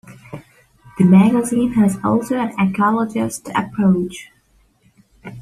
[0.97, 4.31] The magazine has also an ecologist approach.